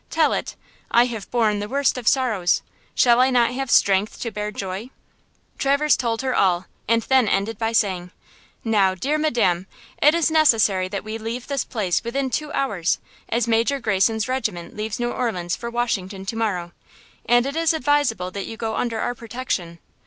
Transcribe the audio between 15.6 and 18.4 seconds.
Washington to morrow, and it is advisable